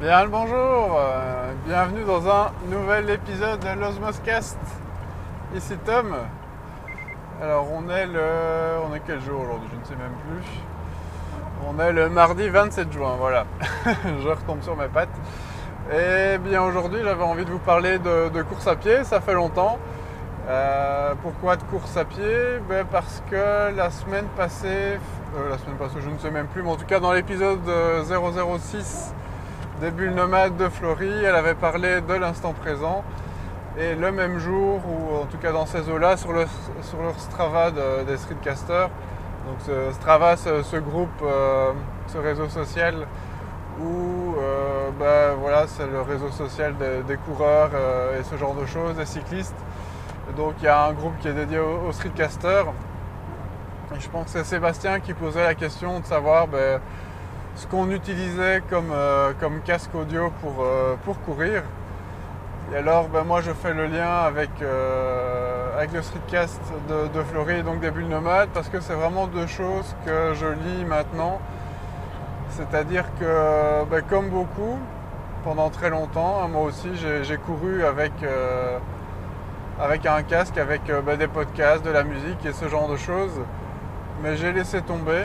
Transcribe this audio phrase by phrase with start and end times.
[0.00, 4.58] Bien le bonjour, euh, bienvenue dans un nouvel épisode de l'Osmoscast.
[5.56, 6.14] Ici Tom.
[7.40, 8.20] Alors on est le.
[8.86, 9.70] On est quel jour aujourd'hui?
[9.72, 10.46] Je ne sais même plus.
[11.66, 13.46] On est le mardi 27 juin, voilà.
[14.22, 15.08] Je retombe sur mes pattes.
[15.90, 19.78] Et bien aujourd'hui j'avais envie de vous parler de, course à pied, ça fait longtemps.
[20.46, 22.58] Euh, pourquoi de course à pied?
[22.68, 24.98] Ben Parce que la semaine passée,
[25.38, 27.60] euh, la semaine passée je ne sais même plus, mais en tout cas dans l'épisode
[28.04, 29.14] 006
[29.80, 31.10] des bulles nomades de Flory.
[31.24, 33.04] Elle avait parlé de l'instant présent.
[33.78, 36.46] Et le même jour, ou en tout cas dans ces eaux-là, sur, le,
[36.82, 38.88] sur Strava des streetcasters,
[39.46, 41.72] donc ce Strava, ce, groupe, euh,
[42.08, 43.06] ce réseau social
[43.80, 46.74] où euh, ben voilà, c'est le réseau social
[47.06, 49.54] des, coureurs euh, et ce genre de choses, des cyclistes.
[50.36, 52.66] donc il y a un groupe qui est dédié aux, streetcasters.
[53.94, 56.80] Et je pense que c'est Sébastien qui posait la question de savoir ben,
[57.56, 59.32] ce qu'on utilisait comme, euh,
[59.64, 61.62] casque audio pour, euh, pour, courir.
[62.72, 67.62] Et alors, ben, moi, je fais le lien avec, euh, le streetcast de, de Flory,
[67.62, 71.40] donc des bulles nomades, parce que c'est vraiment deux choses que je lis maintenant.
[72.50, 74.78] C'est-à-dire que, ben, comme beaucoup,
[75.44, 78.12] pendant très longtemps, hein, moi aussi, j'ai couru avec,
[79.80, 83.40] avec un casque, avec ben, des podcasts, de la musique et ce genre de choses.
[84.22, 85.24] Mais j'ai laissé tomber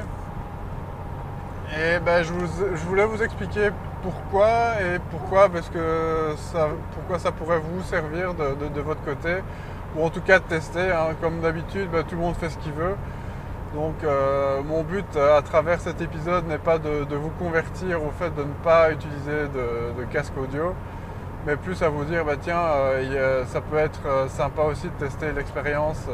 [1.74, 2.34] et ben, je,
[2.86, 3.70] voulais vous expliquer
[4.04, 9.38] pourquoi et pourquoi parce que ça, pourquoi ça pourrait vous servir de, votre côté
[9.96, 10.92] ou en tout cas de tester.
[10.92, 11.16] Hein.
[11.22, 12.96] Comme d'habitude, ben, tout le monde fait ce qu'il veut.
[13.74, 18.12] Donc euh, mon but euh, à travers cet épisode n'est pas de, vous convertir au
[18.12, 20.76] fait de ne pas utiliser de, casque audio,
[21.46, 25.32] mais plus à vous dire bah tiens euh, ça peut être sympa aussi de tester
[25.32, 26.06] l'expérience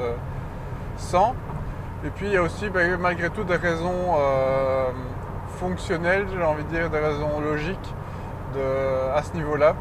[0.97, 1.33] sans.
[2.05, 4.13] Et puis il y a aussi ben, malgré tout des raisons
[5.57, 7.93] fonctionnelles, j'ai envie de dire, des raisons logiques
[9.15, 9.75] à ce niveau-là.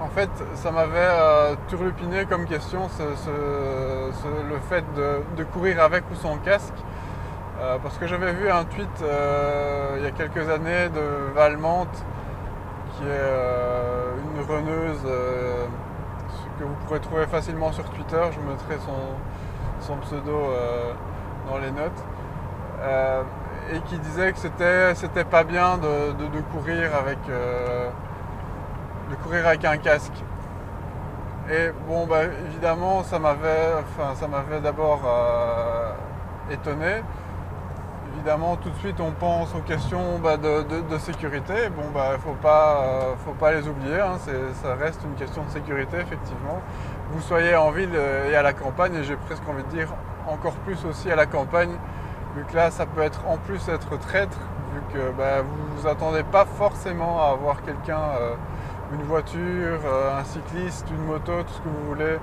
[0.00, 6.36] En fait, ça m'avait euh, turlupiné comme question le fait de, courir avec ou sans
[6.38, 6.74] casque.
[7.60, 12.04] Euh, parce que j'avais vu un tweet euh, il y a quelques années de Valmante,
[12.92, 15.02] qui est une reneuse
[16.60, 18.22] que vous pourrez trouver facilement sur Twitter.
[18.30, 18.76] Je mettrai
[19.80, 20.52] son, pseudo
[21.50, 22.04] dans les notes
[23.72, 27.88] et qui disait que c'était c'était pas bien de, courir avec euh,
[29.10, 30.24] de courir avec un casque.
[31.50, 35.92] Et bon bah évidemment ça m'avait enfin ça m'avait d'abord euh,
[36.50, 37.02] étonné.
[38.14, 41.68] Évidemment tout de suite on pense aux questions bah, de, sécurité.
[41.76, 44.18] Bon bah faut pas euh, faut pas les oublier, hein.
[44.62, 46.60] ça reste une question de sécurité effectivement.
[47.10, 47.94] Vous soyez en ville
[48.30, 49.88] et à la campagne et j'ai presque envie de dire
[50.26, 51.70] encore plus aussi à la campagne
[52.46, 54.38] Que là, ça peut être en plus être traître,
[54.72, 58.34] vu que bah, vous vous attendez pas forcément à avoir quelqu'un, euh,
[58.92, 62.18] une voiture, euh, un cycliste, une moto, tout ce que vous voulez,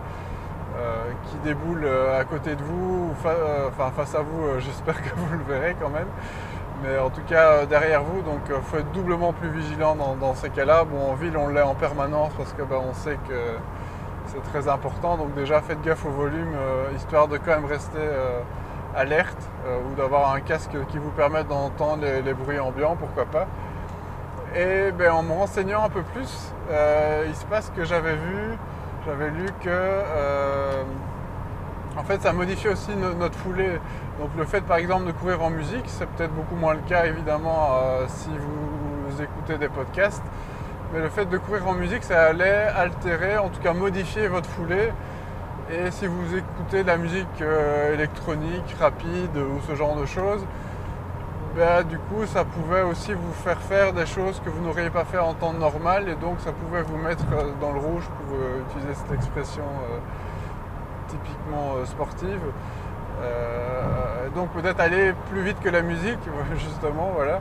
[0.78, 1.88] euh, qui déboule
[2.18, 6.08] à côté de vous, enfin face à vous, j'espère que vous le verrez quand même.
[6.84, 10.84] Mais en tout cas derrière vous, donc faut être doublement plus vigilant dans, ces cas-là.
[10.86, 13.58] Bon, en ville, on l'est en permanence parce que bah, on sait que
[14.28, 15.18] c'est très important.
[15.18, 16.54] Donc déjà, faites gaffe au volume,
[16.96, 18.00] histoire de quand même rester
[18.96, 23.48] alerte euh, ou d'avoir un casque qui vous permette d'entendre les, bruits ambiants, pourquoi pas.
[24.56, 28.58] Et ben, en me renseignant un peu plus, euh, il se passe que j'avais vu,
[29.06, 30.84] j'avais lu que euh,
[31.98, 33.80] en fait ça modifie aussi notre foulée.
[34.20, 37.06] Donc le fait par exemple de courir en musique, c'est peut-être beaucoup moins le cas
[37.06, 37.72] évidemment
[38.08, 40.24] si vous écoutez des podcasts.
[40.94, 44.50] Mais le fait de courir en musique, ça allait altérer, en tout cas modifier votre
[44.50, 44.92] foulée
[45.72, 50.46] et si vous écoutez de la musique euh, électronique, rapide ou ce genre de choses,
[51.56, 55.06] ben, du coup ça pouvait aussi vous faire faire des choses que vous n'auriez pas
[55.06, 58.38] fait en temps normal et donc ça pouvait vous mettre euh, dans le rouge pour
[58.38, 59.64] euh, utiliser cette expression
[61.08, 62.42] typiquement sportive.
[64.36, 66.20] donc peut-être aller plus vite que la musique,
[66.58, 67.40] justement, voilà.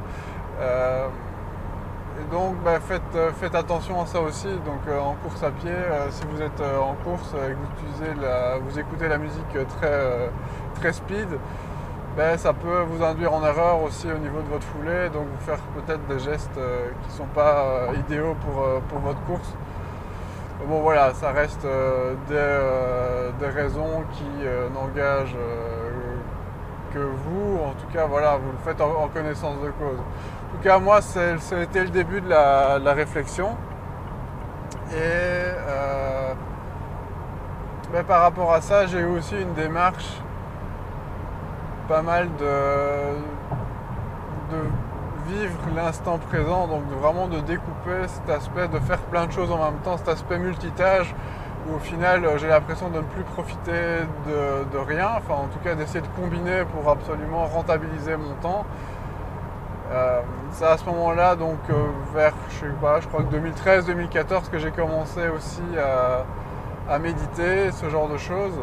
[2.31, 2.79] Donc bah,
[3.17, 4.47] euh, faites, attention à ça aussi.
[4.47, 8.79] Donc euh, en course à pied, euh, si vous êtes en course et que vous,
[8.79, 10.31] écoutez la musique très,
[10.77, 11.29] très speed,
[12.17, 15.45] bah, ça peut vous induire en erreur aussi au niveau de votre foulée, donc vous
[15.45, 18.37] faire peut-être des gestes qui ne sont pas idéaux
[18.89, 19.53] pour, votre course.
[20.69, 21.67] Bon voilà, ça reste
[22.29, 25.37] des, raisons qui n'engagent
[26.95, 27.59] que vous.
[27.65, 29.99] En tout cas, voilà, vous le faites en connaissance de cause.
[30.55, 33.57] En tout cas, moi, c'était le début de la, réflexion.
[34.93, 36.33] Et euh,
[37.93, 40.23] ben, par rapport à ça, j'ai eu aussi une démarche
[41.89, 42.47] pas mal de,
[45.27, 49.59] vivre l'instant présent, donc vraiment de découper cet aspect, de faire plein de choses en
[49.59, 51.13] même temps, cet aspect multitâche
[51.67, 55.75] où au final j'ai l'impression de ne plus profiter de, rien, enfin en tout cas
[55.75, 58.65] d'essayer de combiner pour absolument rentabiliser mon temps.
[59.91, 60.21] Euh,
[60.53, 61.75] c'est à ce moment-là, donc euh,
[62.15, 65.63] vers, je sais pas, je crois que 2013-2014 que j'ai commencé aussi
[66.89, 68.59] à, méditer, ce genre de choses.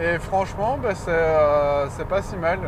[0.00, 2.58] Et franchement, ben, euh, c'est pas si mal.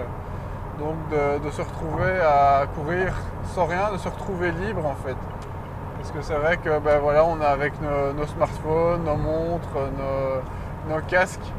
[0.78, 3.14] Donc de, se retrouver à courir
[3.54, 5.16] sans rien, de se retrouver libre en fait.
[5.96, 9.90] Parce que c'est vrai que ben, voilà, on a avec nos, smartphones, nos montres,
[10.88, 11.52] nos, casques.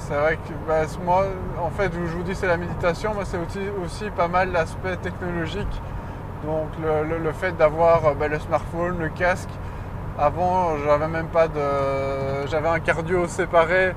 [0.00, 1.24] C'est vrai que ben, moi,
[1.62, 3.38] en fait, je vous dis c'est la méditation, mais c'est
[3.84, 5.82] aussi, pas mal l'aspect technologique.
[6.44, 9.50] Donc le, fait d'avoir ben, le smartphone, le casque.
[10.18, 12.46] Avant, j'avais même pas de.
[12.48, 13.94] J'avais un cardio séparé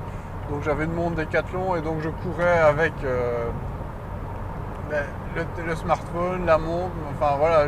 [0.50, 3.46] donc j'avais une montre Decathlon et donc je courais avec euh,
[4.90, 5.04] ben,
[5.66, 7.66] le, smartphone, la montre, enfin voilà.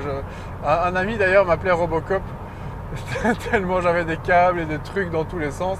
[0.64, 2.22] un, ami d'ailleurs m'appelait Robocop,
[3.50, 5.78] tellement j'avais des câbles et des trucs dans tous les sens.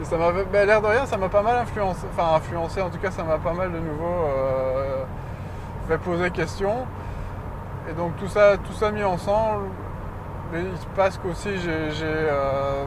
[0.00, 2.90] Et ça m'avait, ben, l'air de rien, ça m'a pas mal influencé, enfin influencé en
[2.90, 5.04] tout cas, ça m'a pas mal de nouveau euh,
[5.86, 6.86] fait poser question.
[7.88, 9.66] Et donc tout ça, tout mis ensemble,
[10.52, 12.84] il se passe qu'aussi j'ai, euh,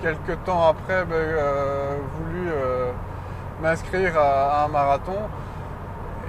[0.00, 2.50] quelques temps après ben, euh, voulu
[3.62, 5.18] m'inscrire à, un marathon.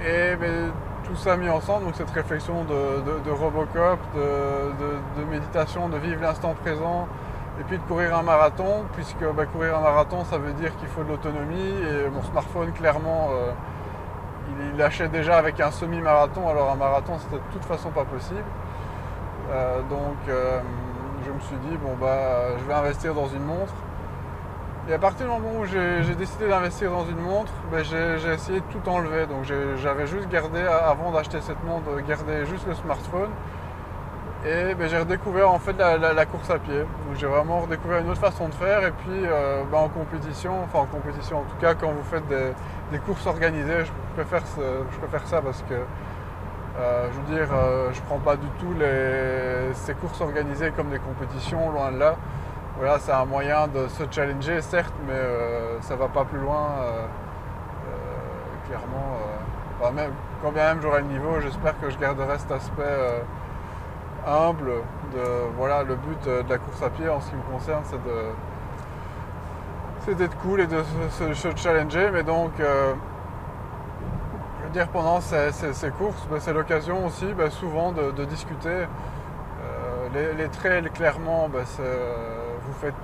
[0.06, 0.70] Et ben,
[1.04, 7.08] tout ça mis ensemble, donc cette réflexion de, Robocop, de, méditation, de vivre l'instant présent,
[7.60, 10.88] et puis de courir un marathon, puisque ben, courir un marathon, ça veut dire qu'il
[10.88, 13.52] faut de l'autonomie, et mon smartphone, clairement, euh,
[14.72, 18.42] il, lâchait déjà avec un semi-marathon, alors un marathon, c'était de toute façon pas possible.
[19.90, 23.74] donc je me suis dit, bon bah je vais investir dans une montre.
[24.88, 28.58] Et à partir du moment où j'ai décidé d'investir dans une montre, ben, j'ai essayé
[28.58, 29.26] de tout enlever.
[29.26, 29.44] Donc
[29.76, 33.30] j'avais juste gardé, avant d'acheter cette montre, gardé juste le smartphone.
[34.44, 36.80] Et ben, j'ai redécouvert en fait la, course à pied.
[36.80, 38.84] Donc j'ai vraiment redécouvert une autre façon de faire.
[38.84, 42.26] Et puis euh, ben, en compétition, enfin en compétition en tout cas, quand vous faites
[42.26, 47.90] des, courses organisées, je préfère, je préfère ça parce que euh, je veux dire, euh,
[47.92, 48.74] je prends pas du tout
[49.74, 52.16] ces courses organisées comme des compétitions, loin de là.
[52.78, 55.20] Voilà, c'est un moyen de se challenger, certes, mais
[55.82, 56.68] ça va pas plus loin.
[58.66, 60.10] clairement, même,
[60.42, 63.22] quand bien même j'aurai le niveau, j'espère que je garderai cet aspect
[64.26, 64.72] humble.
[65.12, 65.20] De,
[65.56, 68.30] voilà, le but de la course à pied, en ce qui me concerne, c'est de
[70.04, 70.82] c'est d'être cool et de
[71.34, 72.50] se, challenger, mais donc
[74.72, 78.86] dire pendant ces, courses, ben, c'est l'occasion aussi ben, souvent de, discuter.
[80.14, 82.94] Euh, les, trails, clairement, ben, vous faites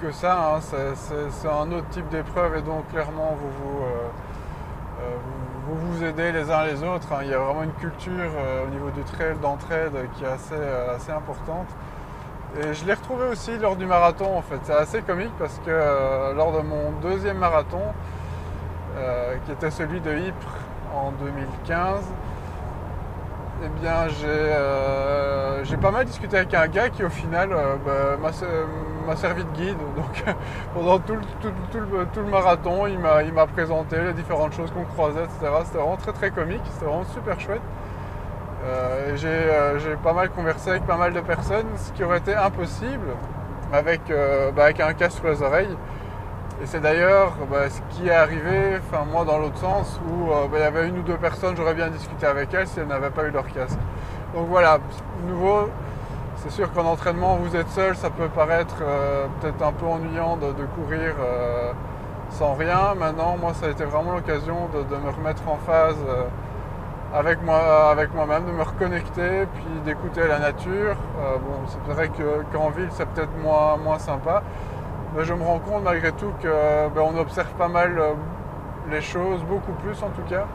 [0.00, 0.60] que ça, hein.
[0.60, 3.86] c'est un autre type d'épreuve et donc clairement vous vous, euh,
[5.00, 5.16] euh,
[5.66, 7.12] vous, vous, aidez les uns les autres.
[7.12, 7.20] Hein.
[7.22, 8.30] Il y a vraiment une culture
[8.64, 10.54] au niveau du trail d'entraide qui est assez,
[10.94, 11.68] assez importante.
[12.60, 14.58] Et je l'ai retrouvé aussi lors du marathon en fait.
[14.62, 17.82] C'est assez comique parce que lors de mon deuxième marathon,
[19.44, 20.58] qui était celui de Ypres
[20.94, 22.04] en 2015,
[23.64, 27.76] eh bien euh, j'ai pas mal discuté avec un gars qui au final euh,
[28.18, 28.30] bah,
[29.06, 29.78] m'a servi de guide.
[29.96, 30.24] Donc
[30.74, 35.52] pendant tout le, marathon, il m'a présenté les différentes choses qu'on croisait, etc.
[35.64, 37.62] C'était vraiment très très comique, c'était vraiment super chouette.
[38.64, 39.16] Euh,
[39.78, 43.08] j'ai pas mal conversé avec pas mal de personnes, ce qui aurait été impossible
[43.72, 44.00] avec,
[44.54, 45.76] bah, avec un casque sur les oreilles.
[46.62, 50.48] Et c'est d'ailleurs bah, ce qui est arrivé, enfin moi dans l'autre sens, où euh,
[50.50, 52.86] bah, il y avait une ou deux personnes, j'aurais bien discuté avec elles si elles
[52.86, 53.78] n'avaient pas eu leur casque.
[54.34, 54.78] Donc voilà,
[55.26, 55.68] nouveau,
[56.46, 60.36] c'est sûr qu'en entraînement vous êtes seul, ça peut paraître euh, peut-être un peu ennuyant
[60.36, 61.72] de, courir euh,
[62.30, 62.94] sans rien.
[62.98, 65.96] Maintenant, moi ça a été vraiment l'occasion de, me remettre en phase
[67.14, 70.96] avec moi, avec moi-même, de me reconnecter, puis d'écouter la nature.
[71.16, 72.10] bon, c'est vrai
[72.52, 74.42] qu'en ville c'est peut-être moins, moins sympa
[75.24, 78.12] je me rends compte malgré tout qu'on ben, observe pas mal euh,
[78.90, 80.46] les choses, beaucoup plus en tout cas.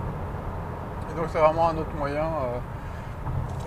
[1.12, 2.24] Et donc c'est vraiment un autre moyen.
[2.24, 2.60] Euh.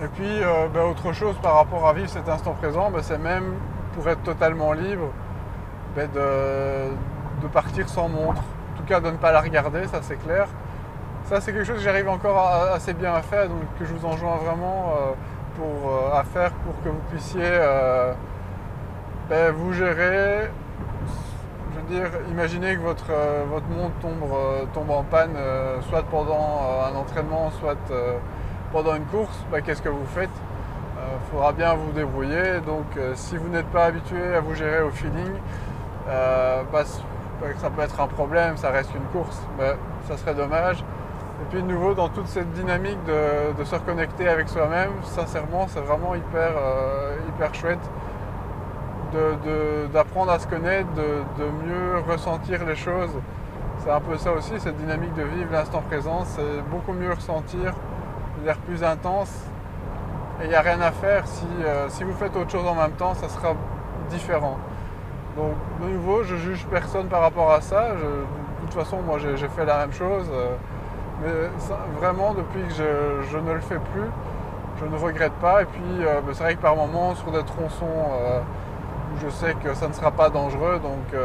[0.03, 3.17] Et puis euh, ben, autre chose par rapport à vivre cet instant présent, ben, c'est
[3.17, 3.53] même
[3.93, 5.09] pour être totalement libre
[5.95, 8.41] de, partir sans montre.
[8.73, 10.47] En tout cas de ne pas la regarder, ça c'est clair.
[11.25, 12.37] Ça c'est quelque chose que j'arrive encore
[12.73, 14.93] assez bien à faire, donc que je vous enjoins vraiment
[15.55, 17.49] pour, à faire pour que vous puissiez
[19.55, 20.49] vous gérer
[21.85, 26.59] dire, imaginez que votre, euh, votre montre tombe, euh, tombe en panne, euh, soit pendant
[26.91, 27.77] un entraînement, soit
[28.75, 30.37] pendant une course, bah, qu'est-ce que vous faites
[30.97, 32.59] Il faudra bien vous débrouiller.
[32.65, 35.31] Donc si vous n'êtes pas habitué à vous gérer au feeling,
[36.05, 39.75] bah, ça peut être un problème, ça reste une course, mais
[40.09, 40.83] ça serait dommage.
[41.41, 45.81] Et puis de nouveau, dans toute cette dynamique de, se reconnecter avec soi-même, sincèrement, c'est
[45.81, 47.79] vraiment hyper, euh, hyper chouette
[49.93, 53.11] d'apprendre à se connaître, de, mieux ressentir les choses.
[53.79, 57.73] C'est un peu ça aussi, cette dynamique de vivre l'instant présent, c'est beaucoup mieux ressentir,
[58.53, 59.31] plus intense.
[60.41, 62.75] Et il n'y a rien à faire, si, euh, si vous faites autre chose en
[62.75, 63.53] même temps, ça sera
[64.09, 64.57] différent.
[65.37, 67.93] Donc de nouveau, je juge personne par rapport à ça.
[67.93, 70.29] de toute façon, moi j'ai fait la même chose.
[70.31, 70.55] Euh,
[71.21, 71.29] mais
[71.99, 74.09] vraiment, depuis que je, ne le fais plus,
[74.79, 75.61] je ne regrette pas.
[75.61, 79.73] Et puis, euh, c'est vrai que par moments, sur des tronçons où je sais que
[79.73, 81.19] ça ne sera pas dangereux, donc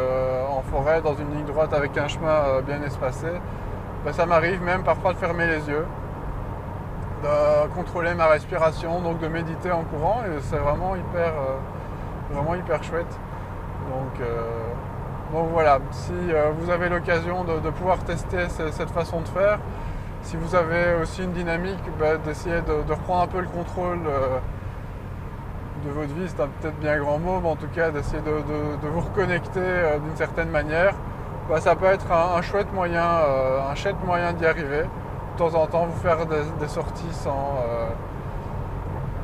[0.48, 3.26] en forêt, dans une ligne droite avec un chemin bien espacé,
[4.04, 5.84] ben, ça m'arrive même parfois de fermer les yeux,
[7.22, 10.22] de contrôler ma respiration, donc de méditer en courant.
[10.24, 11.32] Et c'est vraiment hyper,
[12.30, 13.18] vraiment hyper chouette.
[13.90, 14.26] Donc,
[15.32, 16.12] donc voilà, si
[16.58, 19.58] vous avez l'occasion de, pouvoir tester cette façon de faire,
[20.22, 24.38] si vous avez aussi une dynamique, bah, d'essayer de, reprendre un peu le contrôle euh,
[25.84, 29.00] de votre vie, c'est peut-être bien grand mot, mais en tout cas d'essayer de, vous
[29.00, 30.94] reconnecter euh, d'une certaine manière,
[31.48, 34.84] bah, ça peut être un, chouette moyen, euh, un chouette moyen d'y arriver.
[35.40, 37.54] De temps en temps, vous faire des, sorties sans,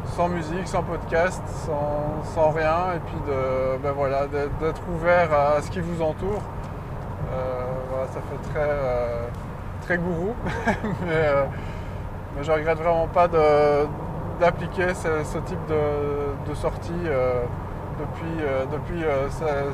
[0.06, 1.42] sans musique, sans podcast,
[2.24, 6.40] sans, rien, et puis de, bah, voilà, d'être ouvert à, ce qui vous entoure.
[8.10, 8.70] ça fait très
[9.86, 10.34] très gourou,
[11.06, 11.44] euh,
[12.36, 13.28] mais, je regrette vraiment pas
[14.40, 17.42] d'appliquer ce, type de, sortie euh,
[18.00, 19.04] depuis, euh, depuis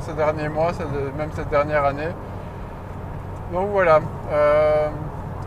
[0.01, 0.71] ces, derniers mois,
[1.17, 2.09] même cette dernière année.
[3.51, 4.01] Donc voilà.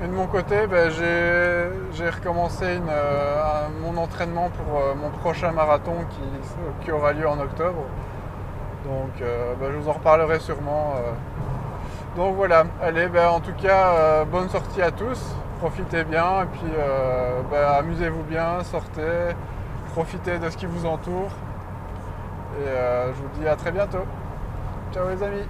[0.02, 2.80] Et de mon côté, ben, j'ai recommencé
[3.82, 5.96] mon entraînement pour mon prochain marathon
[6.82, 7.84] qui, aura lieu en octobre.
[8.84, 10.94] Donc ben, je vous en reparlerai sûrement
[12.16, 15.22] donc voilà, allez, ben, en tout cas, euh, bonne sortie à tous,
[15.58, 19.34] profitez bien et puis euh, amusez-vous bien, sortez,
[19.92, 21.30] profitez de ce qui vous entoure.
[22.58, 24.06] Et euh, je vous dis à très bientôt.
[24.94, 25.46] Ciao les amis